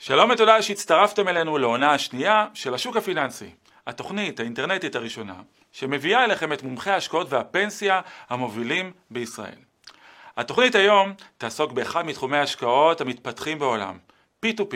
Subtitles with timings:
[0.00, 3.50] שלום ותודה שהצטרפתם אלינו לעונה השנייה של השוק הפיננסי,
[3.86, 5.34] התוכנית האינטרנטית הראשונה
[5.72, 9.58] שמביאה אליכם את מומחי ההשקעות והפנסיה המובילים בישראל.
[10.36, 13.98] התוכנית היום תעסוק באחד מתחומי ההשקעות המתפתחים בעולם,
[14.46, 14.74] P2P,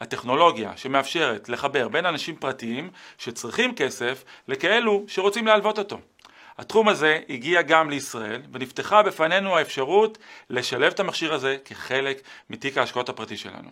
[0.00, 5.98] הטכנולוגיה שמאפשרת לחבר בין אנשים פרטיים שצריכים כסף לכאלו שרוצים להלוות אותו.
[6.58, 10.18] התחום הזה הגיע גם לישראל ונפתחה בפנינו האפשרות
[10.50, 13.70] לשלב את המכשיר הזה כחלק מתיק ההשקעות הפרטי שלנו.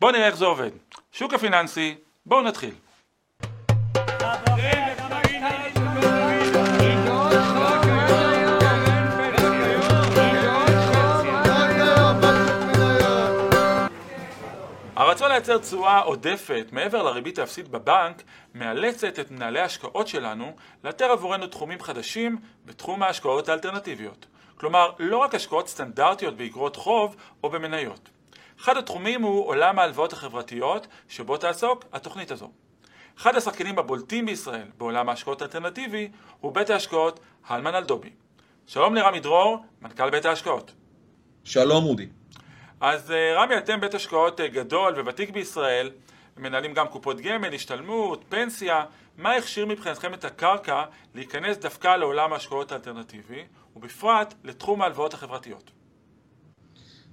[0.00, 0.70] בואו נראה איך זה עובד.
[1.12, 1.94] שוק הפיננסי,
[2.26, 2.74] בואו נתחיל.
[14.96, 18.22] הרצון לייצר תשואה עודפת מעבר לריבית האפסית בבנק
[18.54, 24.26] מאלצת את מנהלי ההשקעות שלנו לאתר עבורנו תחומים חדשים בתחום ההשקעות האלטרנטיביות.
[24.56, 28.17] כלומר, לא רק השקעות סטנדרטיות באגרות חוב או במניות.
[28.60, 32.50] אחד התחומים הוא עולם ההלוואות החברתיות שבו תעסוק התוכנית הזו.
[33.18, 36.08] אחד השחקנים הבולטים בישראל בעולם ההשקעות האלטרנטיבי
[36.40, 38.10] הוא בית ההשקעות הלמן אלדובי.
[38.66, 40.72] שלום לרמי דרור, מנכ"ל בית ההשקעות.
[41.44, 42.06] שלום אודי.
[42.80, 45.90] אז אה, רמי, אתם בית השקעות אה, גדול וותיק בישראל,
[46.36, 48.84] מנהלים גם קופות גמל, השתלמות, פנסיה.
[49.16, 53.44] מה הכשיר מבחינתכם את הקרקע להיכנס דווקא לעולם ההשקעות האלטרנטיבי,
[53.76, 55.70] ובפרט לתחום ההלוואות החברתיות?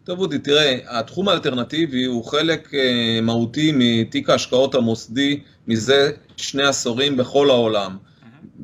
[0.06, 7.17] טוב אודי, תראה, התחום האלטרנטיבי הוא חלק אה, מהותי מתיק ההשקעות המוסדי מזה שני עשורים
[7.17, 7.97] בכל העולם.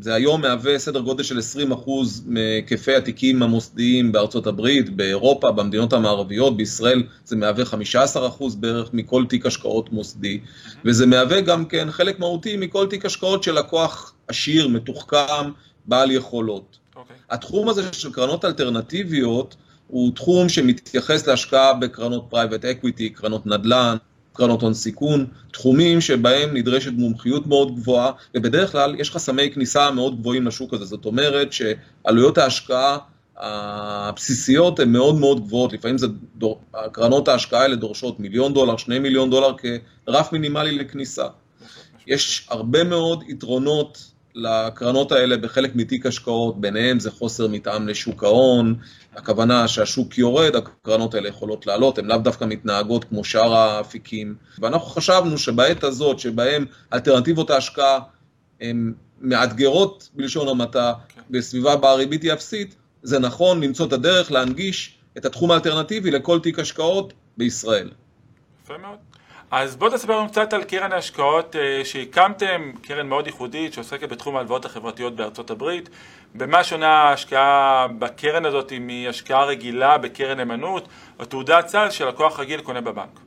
[0.02, 1.40] זה היום מהווה סדר גודל של
[1.72, 1.90] 20%
[2.26, 7.64] מהיקפי התיקים המוסדיים בארצות הברית, באירופה, במדינות המערביות, בישראל זה מהווה
[8.40, 10.40] 15% בערך מכל תיק השקעות מוסדי,
[10.86, 15.52] וזה מהווה גם כן חלק מהותי מכל תיק השקעות של לקוח עשיר, מתוחכם,
[15.86, 16.78] בעל יכולות.
[16.78, 16.98] Okay.
[16.98, 17.16] אוקיי.
[17.30, 19.56] התחום הזה של קרנות אלטרנטיביות
[19.92, 23.98] הוא תחום שמתייחס להשקעה בקרנות private equity, קרנות נדל"ן,
[24.34, 30.20] קרנות הון סיכון, תחומים שבהם נדרשת מומחיות מאוד גבוהה, ובדרך כלל יש חסמי כניסה מאוד
[30.20, 32.98] גבוהים לשוק הזה, זאת אומרת שעלויות ההשקעה
[33.38, 36.62] הבסיסיות הן מאוד מאוד גבוהות, לפעמים זה, דור,
[36.92, 39.52] קרנות ההשקעה האלה דורשות מיליון דולר, שני מיליון דולר
[40.06, 41.26] כרף מינימלי לכניסה.
[42.08, 48.76] יש הרבה מאוד יתרונות לקרנות האלה בחלק מתיק השקעות, ביניהם זה חוסר מתאם לשוק ההון,
[49.16, 54.36] הכוונה שהשוק יורד, הקרנות האלה יכולות לעלות, הן לאו דווקא מתנהגות כמו שאר האפיקים.
[54.60, 58.00] ואנחנו חשבנו שבעת הזאת, שבהם אלטרנטיבות ההשקעה
[58.62, 60.94] הן מאתגרות בלשון המעטה,
[61.30, 66.40] בסביבה בה הריבית היא אפסית, זה נכון למצוא את הדרך להנגיש את התחום האלטרנטיבי לכל
[66.40, 67.90] תיק השקעות בישראל.
[68.64, 68.98] יפה מאוד.
[69.52, 74.36] אז בואו תספר לנו קצת על קרן ההשקעות אה, שהקמתם, קרן מאוד ייחודית שעוסקת בתחום
[74.36, 75.90] ההלוואות החברתיות בארצות הברית.
[76.36, 80.88] במה שונה ההשקעה בקרן הזאת מהשקעה רגילה בקרן נאמנות
[81.20, 83.20] או תעודת סל שלקוח רגיל קונה בבנק?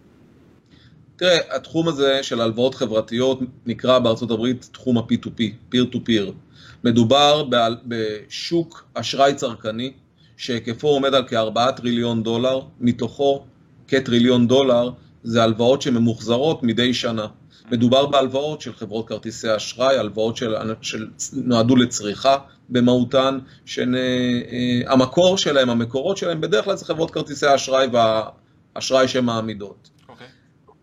[1.16, 5.42] תראה, התחום הזה של הלוואות חברתיות נקרא בארצות הברית תחום ה-P2P,
[5.72, 6.32] peer to peer.
[6.84, 7.44] מדובר
[7.86, 9.92] בשוק אשראי צרכני
[10.36, 13.44] שהיקפו עומד על כ-4 טריליון דולר, מתוכו
[13.88, 14.90] כטריליון דולר
[15.24, 17.26] זה הלוואות שממוחזרות מדי שנה.
[17.70, 22.36] מדובר בהלוואות של חברות כרטיסי אשראי, הלוואות של, שנועדו לצריכה
[22.68, 29.90] במהותן, שהמקור אה, שלהם, המקורות שלהם, בדרך כלל זה חברות כרטיסי האשראי והאשראי שהן מעמידות.
[30.00, 30.08] Okay.
[30.08, 30.26] אוקיי.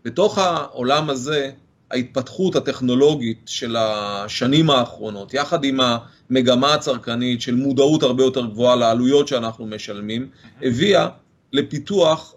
[0.04, 1.50] בתוך העולם הזה,
[1.90, 9.28] ההתפתחות הטכנולוגית של השנים האחרונות, יחד עם המגמה הצרכנית של מודעות הרבה יותר גבוהה לעלויות
[9.28, 10.28] שאנחנו משלמים,
[10.62, 11.08] הביאה
[11.52, 12.34] לפיתוח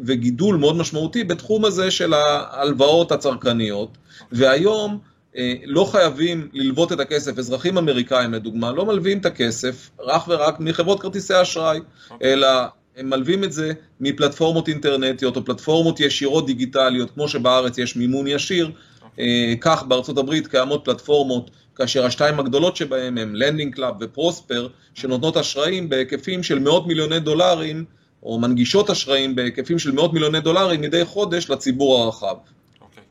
[0.00, 3.98] וגידול מאוד משמעותי בתחום הזה של ההלוואות הצרכניות,
[4.32, 4.98] והיום
[5.36, 10.60] אה, לא חייבים ללוות את הכסף, אזרחים אמריקאים לדוגמה לא מלווים את הכסף רק ורק
[10.60, 12.12] מחברות כרטיסי אשראי, okay.
[12.12, 12.32] אוקיי.
[12.32, 12.48] אלא
[12.96, 18.66] הם מלווים את זה מפלטפורמות אינטרנטיות או פלטפורמות ישירות דיגיטליות, כמו שבארץ יש מימון ישיר,
[18.66, 19.04] okay.
[19.04, 19.24] אוקיי.
[19.24, 24.68] אה, כך בארצות הברית קיימות פלטפורמות, כאשר השתיים הגדולות שבהם הם Lending Club ו Prosper,
[24.94, 27.84] שנותנות אשראים בהיקפים של מאות מיליוני דולרים
[28.22, 32.36] או מנגישות אשראים בהיקפים של מאות מיליוני דולרים מדי חודש לציבור הרחב.
[32.80, 33.02] אוקיי.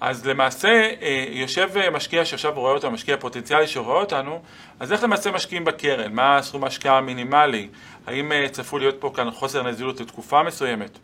[0.00, 0.68] אז למעשה
[1.02, 4.40] אה, יושב אה, משקיע שעכשיו רואה אותנו, משקיע פוטנציאלי שרואה אותנו,
[4.80, 6.12] אז איך למעשה משקיעים בקרן?
[6.12, 7.68] מה הסכום ההשקעה המינימלי?
[8.06, 10.98] האם אה, צפוי להיות פה כאן חוסר נזילות לתקופה מסוימת?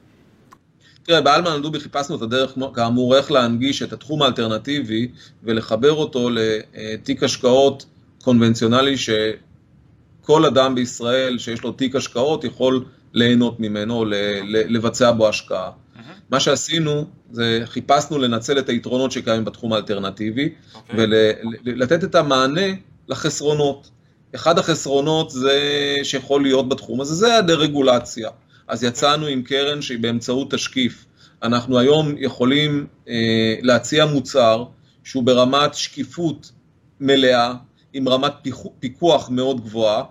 [1.03, 5.09] תראה, באלמן אלדובי חיפשנו את הדרך, כאמור, איך להנגיש את התחום האלטרנטיבי
[5.43, 7.87] ולחבר אותו לתיק השקעות
[8.25, 14.05] קונבנציונלי שכל אדם בישראל שיש לו תיק השקעות יכול ליהנות ממנו,
[14.45, 15.71] לבצע בו השקעה.
[16.31, 20.77] מה שעשינו זה חיפשנו לנצל את היתרונות שקיימים בתחום האלטרנטיבי okay.
[20.77, 21.07] אוקיי.
[21.65, 22.67] ולתת את המענה
[23.09, 23.91] לחסרונות.
[24.35, 25.61] אחד החסרונות זה
[26.03, 28.31] שיכול להיות בתחום הזה, זה הדה-רגולציה.
[28.69, 31.05] אז יצאנו עם קרן שהיא באמצעות תשקיף
[31.43, 34.65] אנחנו היום יכולים אה, להציע מוצר
[35.05, 36.53] שהוא ברמת שקיפות
[37.01, 37.55] מלאה,
[37.93, 38.33] עם רמת
[38.81, 40.05] פיקוח מאוד גבוהה,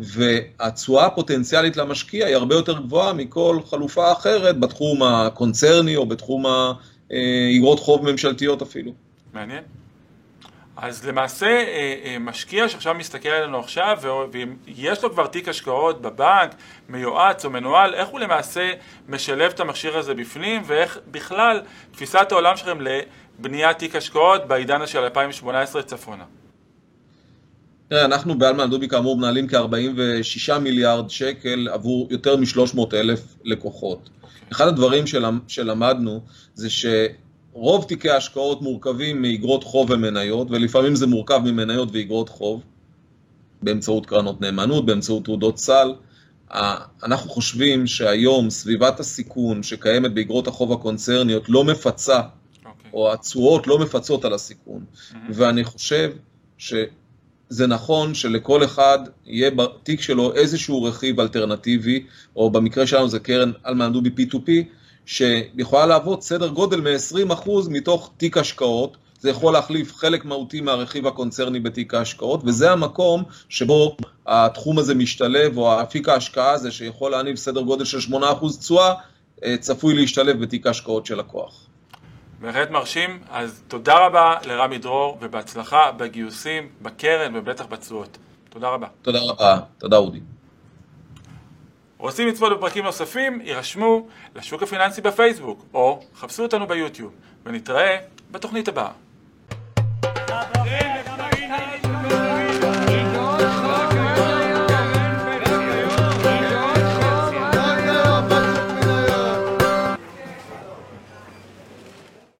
[0.00, 7.80] והתשואה הפוטנציאלית למשקיע היא הרבה יותר גבוהה מכל חלופה אחרת בתחום הקונצרני או בתחום האגרות
[7.80, 8.92] חוב ממשלתיות אפילו.
[9.32, 9.62] מעניין.
[10.82, 13.98] אז למעשה אה, אה, משקיע שעכשיו מסתכל עלינו עכשיו
[14.32, 16.54] ויש לו כבר תיק השקעות בבנק,
[16.88, 18.72] מיועץ או מנוהל, איך הוא למעשה
[19.08, 24.98] משלב את המכשיר הזה בפנים ואיך בכלל תפיסת העולם שלכם לבניית תיק השקעות בעידן של
[24.98, 26.24] 2018 צפונה.
[27.90, 34.10] תראה, אנחנו באלמן דובי כאמור מנהלים כ-46 מיליארד שקל עבור יותר מ-300 אלף לקוחות.
[34.52, 35.04] אחד הדברים
[35.48, 36.20] שלמדנו
[36.54, 36.86] זה ש...
[37.52, 42.62] רוב תיקי ההשקעות מורכבים מאגרות חוב ומניות, ולפעמים זה מורכב ממניות ואגרות חוב,
[43.62, 45.94] באמצעות קרנות נאמנות, באמצעות תעודות סל.
[47.02, 52.66] אנחנו חושבים שהיום סביבת הסיכון שקיימת באגרות החוב הקונצרניות לא מפצה, okay.
[52.66, 52.90] אוקיי.
[52.92, 54.84] או התשואות לא מפצות על הסיכון.
[54.84, 55.16] Mm-hmm.
[55.30, 56.10] ואני חושב
[57.50, 62.04] שזה נכון שלכל אחד יהיה בתיק שלו איזשהו רכיב אלטרנטיבי,
[62.36, 64.50] או במקרה שלנו זה קרן אלמן דובי P2P,
[65.06, 68.96] שיכולה להוות סדר גודל מ-20% מתוך תיק השקעות.
[69.20, 75.58] זה יכול להחליף חלק מהותי מהרכיב הקונצרני בתיק ההשקעות, וזה המקום שבו התחום הזה משתלב,
[75.58, 78.94] או אפיק ההשקעה הזה שיכול להניב סדר גודל של 8% תשואה,
[79.44, 81.69] אה, צפוי להשתלב בתיק ההשקעות של לקוח.
[82.40, 88.18] בהחלט מרשים, אז תודה רבה לרמי דרור, ובהצלחה בגיוסים, בקרן ובטח בתשואות.
[88.48, 88.86] תודה רבה.
[89.02, 90.20] תודה רבה, תודה אודי.
[91.98, 93.40] רוצים לצפות בפרקים נוספים?
[93.40, 94.06] יירשמו
[94.36, 97.12] לשוק הפיננסי בפייסבוק, או חפשו אותנו ביוטיוב,
[97.46, 97.96] ונתראה
[98.30, 98.90] בתוכנית הבאה.